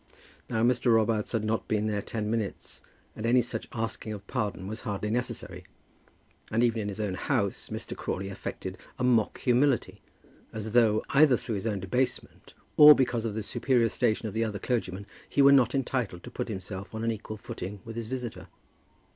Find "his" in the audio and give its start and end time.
6.87-6.99, 11.53-11.67, 17.95-18.07